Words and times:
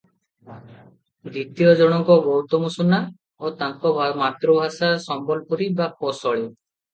ଦ୍ୱିତୀୟ 1.27 1.75
ଜଣକ 1.81 2.15
ଗୌତମ 2.27 2.71
ସୁନା 2.77 2.99
ଓ 3.49 3.53
ତାଙ୍କ 3.61 3.93
ମାତୃଭାଷା 4.23 4.91
ସମ୍ବଲପୁରୀ 5.05 5.69
ବା 5.83 5.91
କୋସଳୀ। 6.01 6.43